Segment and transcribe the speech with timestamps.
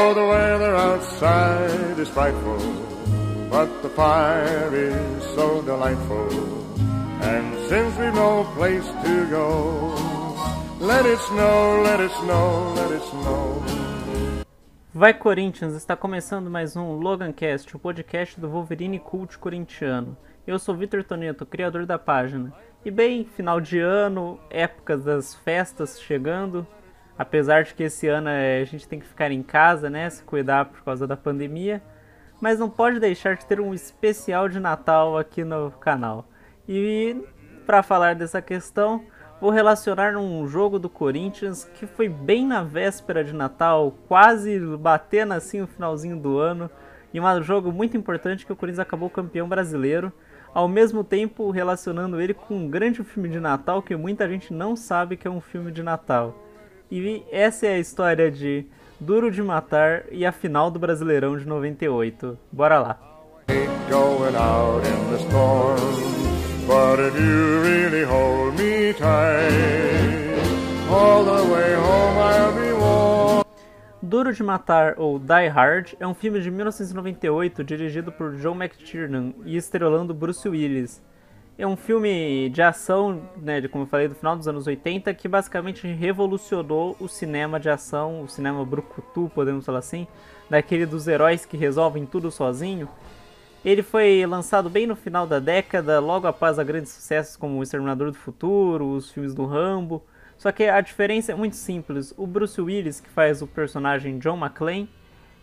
[0.00, 2.56] Oh, the weather outside is frightful,
[3.50, 6.28] but the fire is so delightful.
[7.20, 9.92] And since we've no place to go,
[10.78, 13.60] let it snow, let it snow, let it snow.
[14.94, 20.16] Vai Corinthians, está começando mais um Logancast, o podcast do Wolverine Cult corintiano.
[20.46, 22.52] Eu sou Vitor Toneto, criador da página.
[22.84, 26.64] E bem, final de ano, épocas das festas chegando.
[27.18, 30.66] Apesar de que esse ano a gente tem que ficar em casa, né, se cuidar
[30.66, 31.82] por causa da pandemia,
[32.40, 36.24] mas não pode deixar de ter um especial de Natal aqui no canal.
[36.68, 37.16] E
[37.66, 39.04] para falar dessa questão,
[39.40, 45.34] vou relacionar um jogo do Corinthians que foi bem na véspera de Natal, quase batendo
[45.34, 46.70] assim o finalzinho do ano,
[47.12, 50.12] e um jogo muito importante que o Corinthians acabou campeão brasileiro
[50.54, 54.76] ao mesmo tempo relacionando ele com um grande filme de Natal que muita gente não
[54.76, 56.47] sabe que é um filme de Natal.
[56.90, 58.64] E essa é a história de
[58.98, 62.38] Duro de Matar e a final do Brasileirão de 98.
[62.50, 62.98] Bora lá.
[74.00, 79.34] Duro de Matar, ou Die Hard, é um filme de 1998 dirigido por John McTiernan
[79.44, 81.02] e estrelando Bruce Willis.
[81.58, 85.12] É um filme de ação, né, de, como eu falei, do final dos anos 80,
[85.12, 90.06] que basicamente revolucionou o cinema de ação, o cinema brucutu, podemos falar assim,
[90.48, 92.88] daquele dos heróis que resolvem tudo sozinho.
[93.64, 97.62] Ele foi lançado bem no final da década, logo após a grandes sucessos como O
[97.64, 100.04] Exterminador do Futuro, os filmes do Rambo,
[100.36, 102.14] só que a diferença é muito simples.
[102.16, 104.88] O Bruce Willis, que faz o personagem John McClane,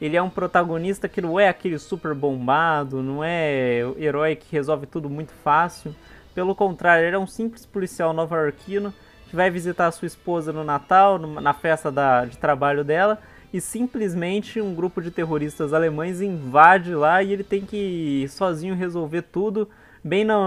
[0.01, 4.85] ele é um protagonista que não é aquele super bombado, não é herói que resolve
[4.85, 5.95] tudo muito fácil.
[6.33, 8.93] Pelo contrário, ele é um simples policial nova-iorquino
[9.29, 13.19] que vai visitar sua esposa no Natal, na festa da, de trabalho dela,
[13.53, 19.21] e simplesmente um grupo de terroristas alemães invade lá e ele tem que sozinho resolver
[19.21, 19.69] tudo
[20.05, 20.37] bem na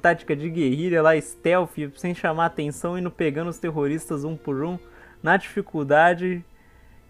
[0.00, 4.78] tática de guerrilha lá, stealth, sem chamar atenção, indo pegando os terroristas um por um,
[5.20, 6.44] na dificuldade.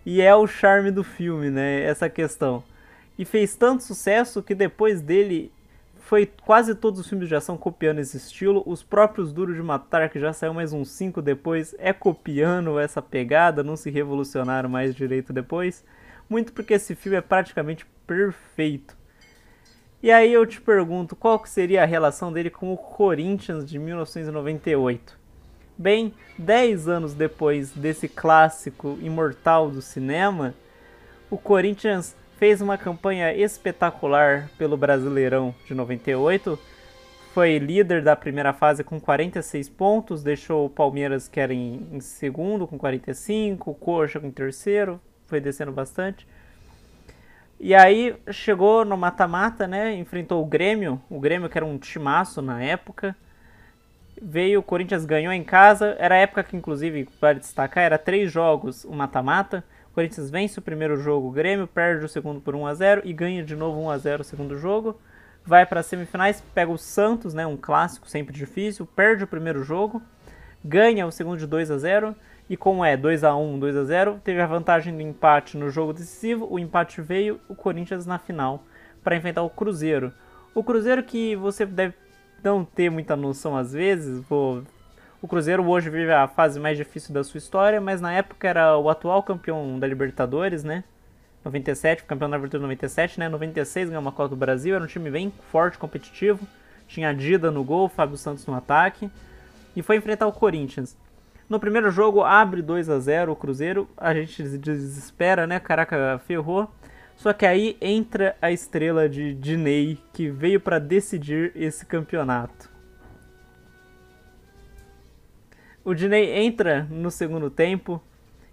[0.04, 1.82] E é o charme do filme, né?
[1.82, 2.62] Essa questão.
[3.18, 5.50] E fez tanto sucesso que depois dele
[6.04, 8.62] foi quase todos os filmes de ação copiando esse estilo.
[8.66, 13.00] Os próprios Duro de Matar, que já saiu mais uns 5 depois, é copiando essa
[13.00, 15.82] pegada, não se revolucionaram mais direito depois.
[16.28, 18.94] Muito porque esse filme é praticamente perfeito.
[20.02, 23.78] E aí eu te pergunto, qual que seria a relação dele com o Corinthians de
[23.78, 25.23] 1998?
[25.76, 30.54] Bem, 10 anos depois desse clássico imortal do cinema,
[31.28, 36.56] o Corinthians fez uma campanha espetacular pelo Brasileirão de 98.
[37.32, 41.98] Foi líder da primeira fase com 46 pontos, deixou o Palmeiras, que era em, em
[41.98, 46.24] segundo, com 45, o Coxa com terceiro, foi descendo bastante.
[47.58, 49.92] E aí chegou no mata-mata, né?
[49.96, 53.16] Enfrentou o Grêmio, o Grêmio que era um timaço na época.
[54.20, 55.96] Veio, o Corinthians ganhou em casa.
[55.98, 59.64] Era a época que, inclusive, para destacar, era três jogos o mata-mata.
[59.90, 63.02] O Corinthians vence o primeiro jogo, o Grêmio perde o segundo por 1 a 0
[63.04, 65.00] e ganha de novo 1 a 0 o segundo jogo.
[65.46, 69.62] Vai para as semifinais, pega o Santos, né, um clássico sempre difícil, perde o primeiro
[69.62, 70.02] jogo,
[70.64, 72.16] ganha o segundo de 2 a 0
[72.50, 75.70] e como é 2 a 1 2 a 0 teve a vantagem do empate no
[75.70, 76.48] jogo decisivo.
[76.50, 78.64] O empate veio, o Corinthians na final,
[79.02, 80.12] para enfrentar o Cruzeiro.
[80.54, 81.94] O Cruzeiro que você deve
[82.44, 84.20] não ter muita noção às vezes.
[84.28, 84.62] Vou...
[85.20, 88.76] O Cruzeiro hoje vive a fase mais difícil da sua história, mas na época era
[88.76, 90.84] o atual campeão da Libertadores, né?
[91.42, 93.28] 97, campeão da Libertadores 97, né?
[93.28, 96.46] 96 ganhou uma Copa do Brasil, era um time bem forte, competitivo.
[96.86, 99.10] Tinha Dida no gol, Fábio Santos no ataque.
[99.74, 100.96] E foi enfrentar o Corinthians.
[101.48, 105.58] No primeiro jogo abre 2 a 0 o Cruzeiro, a gente desespera, né?
[105.58, 106.70] Caraca, ferrou.
[107.16, 112.70] Só que aí entra a estrela de Diney que veio para decidir esse campeonato.
[115.84, 118.02] O Diney entra no segundo tempo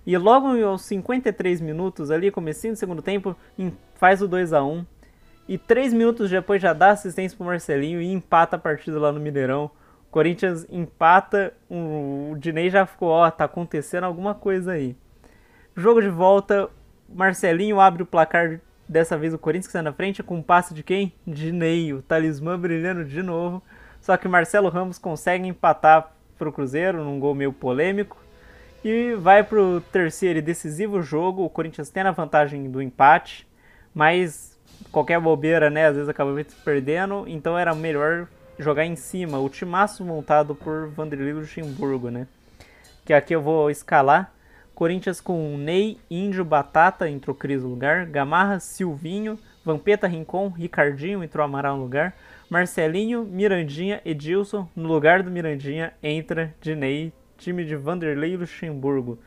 [0.06, 3.36] e logo aos 53 minutos ali, comecinho do segundo tempo,
[3.95, 4.86] faz o 2 a 1
[5.47, 9.19] e 3 minutos depois já dá assistência pro Marcelinho e empata a partida lá no
[9.19, 9.69] Mineirão.
[10.09, 14.95] Corinthians empata, o Dinei já ficou, ó, tá acontecendo alguma coisa aí.
[15.75, 16.69] Jogo de volta,
[17.13, 20.74] Marcelinho abre o placar, dessa vez o Corinthians que sai na frente, com um passe
[20.74, 21.13] de quem?
[21.25, 23.62] Dinei, o talismã brilhando de novo.
[24.02, 28.18] Só que Marcelo Ramos consegue empatar pro Cruzeiro, num gol meio polêmico.
[28.84, 33.48] E vai pro terceiro e decisivo jogo, o Corinthians tem a vantagem do empate,
[33.94, 34.60] mas
[34.92, 36.31] qualquer bobeira, né, às vezes acaba
[36.66, 38.28] perdendo, então era melhor
[38.58, 42.28] jogar em cima, o timaço montado por Vanderlei Luxemburgo, né?
[43.06, 44.34] Que aqui eu vou escalar.
[44.75, 51.45] Corinthians com Ney, Índio, Batata entrou Cris no lugar, Gamarra, Silvinho, Vampeta, Rincon, Ricardinho entrou
[51.45, 52.15] Amaral no lugar,
[52.50, 59.19] Marcelinho, Mirandinha, Edilson, no lugar do Mirandinha entra Dinei, time de Vanderlei Luxemburgo.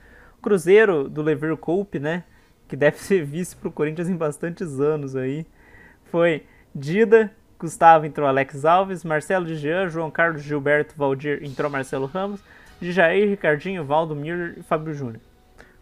[0.43, 2.25] Cruzeiro do Lever Coupe, né,
[2.67, 5.47] que deve ser vice pro Corinthians em bastantes anos aí,
[6.06, 6.44] foi
[6.75, 12.43] Dida, Gustavo entrou Alex Alves, Marcelo de Jean, João Carlos Gilberto Valdir entrou Marcelo Ramos,
[12.81, 15.20] de Jair, Ricardinho, Valdo Mir e Fábio Júnior.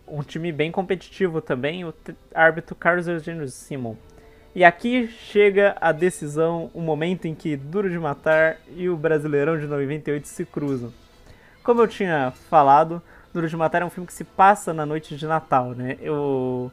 [0.07, 1.95] Um time bem competitivo também, o
[2.35, 3.97] árbitro Carlos Eugênio Simon.
[4.55, 9.59] E aqui chega a decisão, o momento em que Duro de Matar e o Brasileirão
[9.59, 10.93] de 98 se cruzam.
[11.63, 13.01] Como eu tinha falado,
[13.33, 15.97] Duro de Matar é um filme que se passa na noite de Natal, né?
[16.07, 16.71] O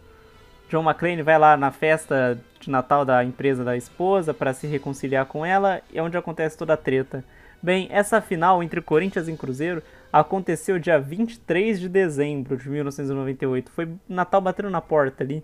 [0.69, 5.25] John McClane vai lá na festa de Natal da empresa da esposa para se reconciliar
[5.25, 7.23] com ela e é onde acontece toda a treta.
[7.61, 9.83] Bem, essa final entre Corinthians e Cruzeiro
[10.13, 13.69] aconteceu dia 23 de dezembro de 1998.
[13.69, 15.43] Foi Natal batendo na porta ali.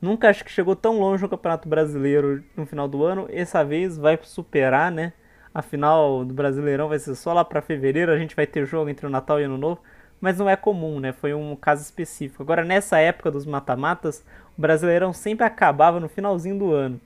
[0.00, 3.28] Nunca acho que chegou tão longe no Campeonato Brasileiro no final do ano.
[3.30, 5.12] Essa vez vai superar, né?
[5.54, 8.10] A final do Brasileirão vai ser só lá para fevereiro.
[8.10, 9.80] A gente vai ter jogo entre o Natal e o Ano Novo.
[10.20, 11.12] Mas não é comum, né?
[11.12, 12.42] Foi um caso específico.
[12.42, 14.24] Agora, nessa época dos mata-matas,
[14.58, 17.00] o Brasileirão sempre acabava no finalzinho do ano.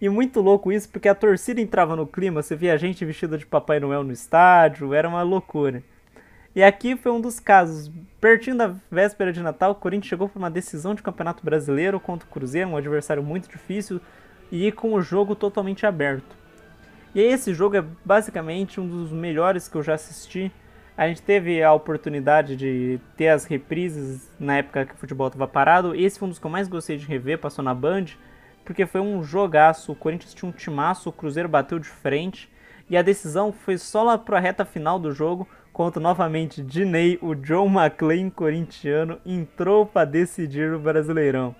[0.00, 3.44] E muito louco isso, porque a torcida entrava no clima, você via gente vestida de
[3.44, 5.82] Papai Noel no estádio, era uma loucura.
[6.54, 7.90] E aqui foi um dos casos.
[8.20, 12.28] Pertinho da véspera de Natal, o Corinthians chegou para uma decisão de Campeonato Brasileiro contra
[12.28, 14.00] o Cruzeiro, um adversário muito difícil,
[14.50, 16.36] e com o jogo totalmente aberto.
[17.14, 20.52] E esse jogo é basicamente um dos melhores que eu já assisti.
[20.96, 25.46] A gente teve a oportunidade de ter as reprises na época que o futebol estava
[25.46, 25.94] parado.
[25.94, 28.06] Esse foi um dos que eu mais gostei de rever, passou na Band,
[28.68, 29.92] porque foi um jogaço.
[29.92, 32.50] O Corinthians tinha um timaço, o Cruzeiro bateu de frente.
[32.90, 37.18] E a decisão foi só lá para a reta final do jogo, contra novamente Diney,
[37.22, 41.56] o John McClain corintiano, entrou para decidir o Brasileirão.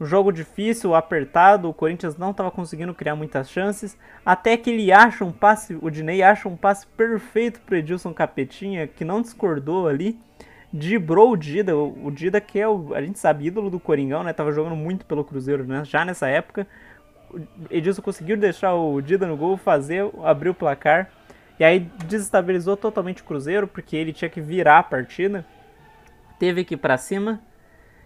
[0.00, 3.96] Um jogo difícil, apertado, o Corinthians não estava conseguindo criar muitas chances,
[4.26, 8.88] até que ele acha um passe, o Diney acha um passe perfeito para Edilson Capetinha,
[8.88, 10.18] que não discordou ali,
[10.72, 14.32] dibrou o Dida, o Dida que é o, a gente sabe, ídolo do Coringão, né,
[14.32, 16.66] tava jogando muito pelo Cruzeiro, né, já nessa época,
[17.70, 21.10] Edilson conseguiu deixar o Dida no gol, fazer, abrir o placar,
[21.58, 25.44] e aí desestabilizou totalmente o Cruzeiro, porque ele tinha que virar a partida.
[26.38, 27.38] Teve que ir para cima.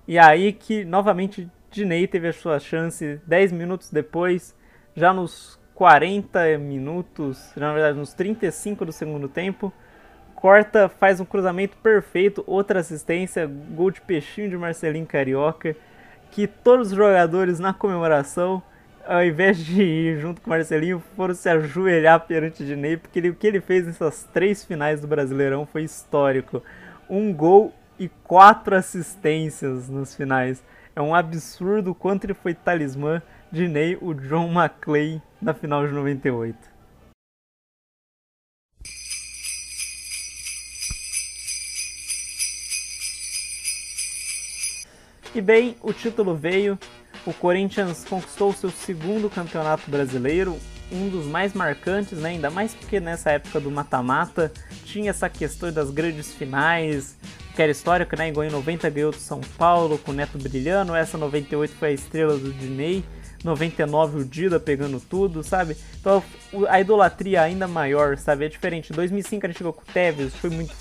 [0.08, 4.56] E aí que novamente Dinei teve a sua chance 10 minutos depois,
[4.94, 9.72] já nos 40 minutos, na verdade nos 35 do segundo tempo.
[10.44, 15.74] Corta, faz um cruzamento perfeito, outra assistência, gol de peixinho de Marcelinho Carioca,
[16.30, 18.62] que todos os jogadores na comemoração
[19.06, 23.30] ao invés de ir junto com o Marcelinho, foram se ajoelhar perante Ney, porque ele,
[23.30, 26.62] o que ele fez nessas três finais do Brasileirão foi histórico.
[27.08, 30.62] Um gol e quatro assistências nos finais.
[30.94, 35.86] É um absurdo o quanto ele foi talismã de Ney, o John McClay, na final
[35.86, 36.73] de 98.
[45.34, 46.78] E bem, o título veio
[47.26, 50.58] o Corinthians conquistou seu segundo campeonato brasileiro,
[50.92, 52.30] um dos mais marcantes, né?
[52.30, 54.52] ainda mais porque nessa época do mata-mata
[54.84, 57.16] tinha essa questão das grandes finais,
[57.56, 58.28] que era histórico, né?
[58.28, 61.92] Igual em 90 ganhou do São Paulo com o Neto brilhando, essa 98 foi a
[61.92, 63.02] estrela do Dinei,
[63.42, 65.76] 99 o Dida pegando tudo, sabe?
[65.98, 66.22] Então
[66.68, 68.44] a idolatria ainda maior, sabe?
[68.44, 68.92] É diferente.
[68.92, 70.74] Em 2005 a gente chegou com o Tevez, foi muito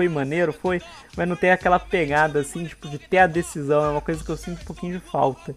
[0.00, 0.80] foi maneiro, foi,
[1.14, 4.30] mas não tem aquela pegada assim, tipo, de ter a decisão, é uma coisa que
[4.30, 5.54] eu sinto um pouquinho de falta.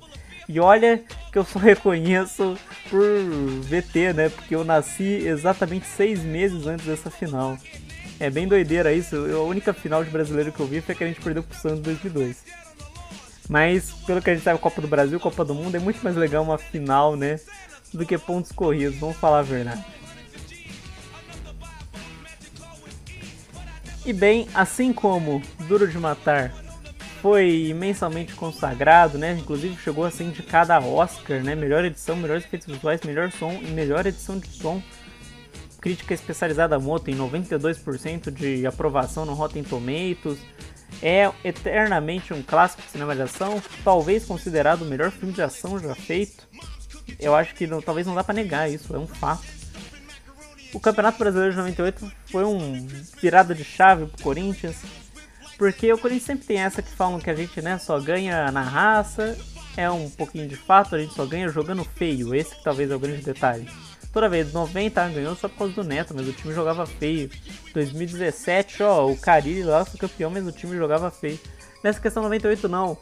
[0.50, 2.58] E olha que eu só reconheço
[2.90, 3.08] por
[3.62, 4.28] VT, né?
[4.28, 7.58] Porque eu nasci exatamente seis meses antes dessa final.
[8.20, 9.16] É bem doideira isso.
[9.16, 11.80] A única final de brasileiro que eu vi foi que a gente perdeu pro Santos
[11.80, 12.44] em 2002.
[13.48, 16.18] Mas, pelo que a gente sabe, Copa do Brasil, Copa do Mundo, é muito mais
[16.18, 17.40] legal uma final, né?
[17.94, 19.86] Do que pontos corridos, vamos falar a verdade.
[24.06, 26.54] E bem, assim como Duro de Matar
[27.22, 29.38] foi imensamente consagrado, né?
[29.40, 31.56] Inclusive chegou a ser indicado a Oscar, né?
[31.56, 34.84] Melhor edição, melhores efeitos visuais, melhor som e melhor edição de som.
[35.80, 40.38] Crítica especializada Moto em 92% de aprovação no Rotten Tomatoes.
[41.02, 45.80] É eternamente um clássico de cinema de ação, talvez considerado o melhor filme de ação
[45.80, 46.46] já feito.
[47.18, 49.63] Eu acho que não, talvez não dá para negar isso, é um fato
[50.74, 52.88] o Campeonato Brasileiro de 98 foi um
[53.22, 54.78] virada de chave pro Corinthians,
[55.58, 58.62] porque o Corinthians sempre tem essa que falam que a gente né, só ganha na
[58.62, 59.38] raça,
[59.78, 62.96] é um pouquinho de fato, a gente só ganha jogando feio, esse que talvez é
[62.96, 63.68] o grande detalhe.
[64.12, 67.30] toda vez, 90 ganhou só por causa do Neto, mas o time jogava feio.
[67.74, 71.40] 2017, ó, o Carille lá foi campeão, mas o time jogava feio.
[71.84, 72.98] Nessa questão 98 não.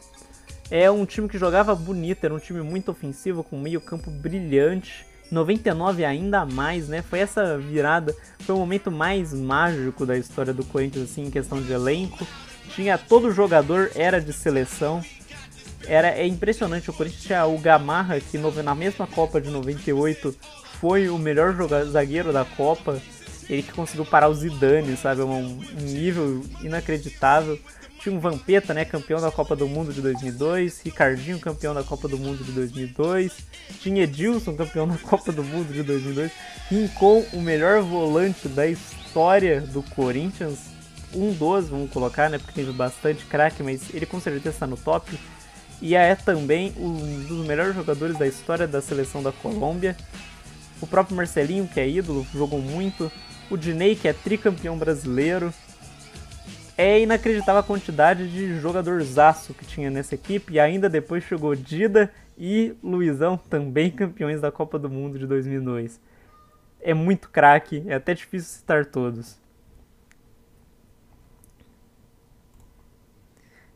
[0.70, 5.06] É um time que jogava bonito, era um time muito ofensivo, com meio campo brilhante.
[5.32, 7.00] 99 ainda mais, né?
[7.00, 11.60] Foi essa virada, foi o momento mais mágico da história do Corinthians, assim, em questão
[11.60, 12.26] de elenco.
[12.74, 15.02] Tinha todo jogador era de seleção.
[15.86, 20.36] Era é impressionante, o Corinthians tinha o Gamarra, que na mesma Copa de 98
[20.78, 23.00] foi o melhor zagueiro da Copa.
[23.48, 25.22] Ele que conseguiu parar o Zidane, sabe?
[25.22, 27.58] Um, um nível inacreditável.
[28.02, 32.08] Tinha um Vampeta, né, campeão da Copa do Mundo de 2002, Ricardinho, campeão da Copa
[32.08, 33.32] do Mundo de 2002,
[33.80, 36.32] tinha Edilson, campeão da Copa do Mundo de 2002,
[36.68, 40.58] Rincon, o melhor volante da história do Corinthians,
[41.14, 44.76] um dos, vamos colocar, né, porque teve bastante craque, mas ele com certeza está no
[44.76, 45.16] top,
[45.80, 49.96] e é também um dos melhores jogadores da história da seleção da Colômbia,
[50.80, 53.12] o próprio Marcelinho, que é ídolo, jogou muito,
[53.52, 55.52] o Dinei, que é tricampeão brasileiro,
[56.74, 60.54] é inacreditável a quantidade de jogadorzaço que tinha nessa equipe.
[60.54, 66.00] E ainda depois chegou Dida e Luizão, também campeões da Copa do Mundo de 2002.
[66.80, 69.38] É muito craque, é até difícil citar todos.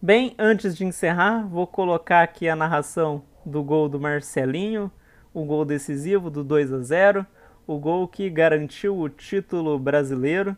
[0.01, 4.91] Bem, antes de encerrar, vou colocar aqui a narração do gol do Marcelinho,
[5.35, 7.27] o gol decisivo do 2 a 0,
[7.67, 10.57] o gol que garantiu o título brasileiro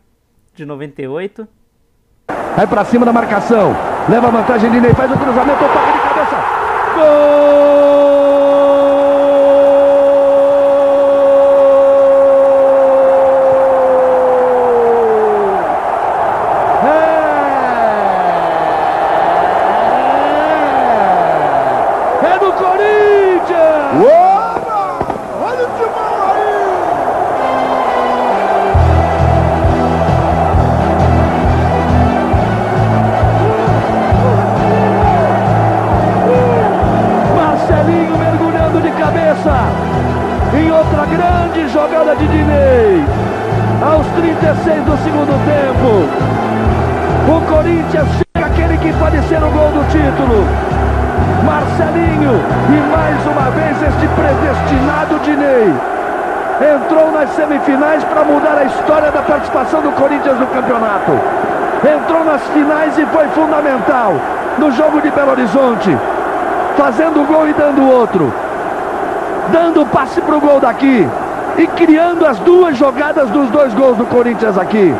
[0.53, 1.47] de 98
[2.55, 3.73] Vai para cima da marcação.
[4.09, 6.35] Leva a vantagem de Ney, faz o cruzamento, toca de cabeça.
[23.97, 24.28] Gol!
[57.39, 61.11] Semifinais para mudar a história da participação do Corinthians no campeonato.
[61.83, 64.13] Entrou nas finais e foi fundamental
[64.57, 65.97] no jogo de Belo Horizonte,
[66.77, 68.33] fazendo gol e dando outro,
[69.51, 71.07] dando passe para o gol daqui
[71.57, 74.93] e criando as duas jogadas dos dois gols do Corinthians aqui.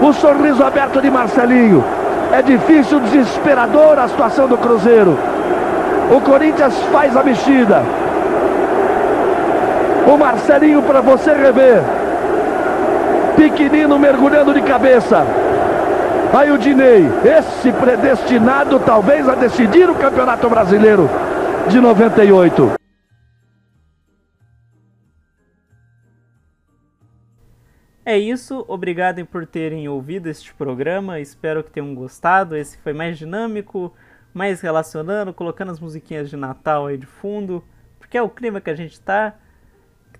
[0.00, 1.84] O sorriso aberto de Marcelinho.
[2.36, 5.16] É difícil, desesperador a situação do Cruzeiro.
[6.10, 7.80] O Corinthians faz a mexida.
[10.12, 11.80] O Marcelinho para você rever.
[13.36, 15.24] Pequenino mergulhando de cabeça.
[16.36, 21.08] Aí o Dinei, esse predestinado talvez a decidir o Campeonato Brasileiro
[21.68, 22.83] de 98.
[28.06, 32.54] É isso, obrigado por terem ouvido este programa, espero que tenham gostado.
[32.54, 33.94] Esse foi mais dinâmico,
[34.34, 37.64] mais relacionando, colocando as musiquinhas de Natal aí de fundo,
[37.98, 39.34] porque é o clima que a gente tá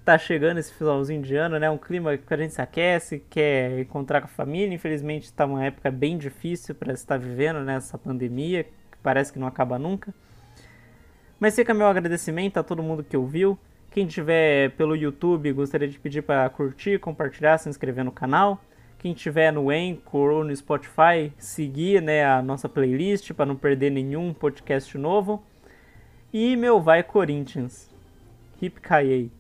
[0.03, 1.69] tá chegando esse finalzinho de ano, né?
[1.71, 4.75] Um clima que a gente se aquece, quer encontrar com a família.
[4.75, 7.79] Infelizmente está uma época bem difícil para estar vivendo né?
[8.03, 10.13] pandemia, que parece que não acaba nunca.
[11.41, 13.59] Mas fica meu agradecimento a todo mundo que ouviu.
[13.95, 18.61] Quem tiver pelo YouTube, gostaria de pedir para curtir, compartilhar, se inscrever no canal.
[18.99, 23.91] Quem tiver no Anchor ou no Spotify, seguir né, a nossa playlist para não perder
[23.91, 25.45] nenhum podcast novo.
[26.33, 27.89] E meu vai Corinthians.
[28.61, 29.31] Hip Kaiei.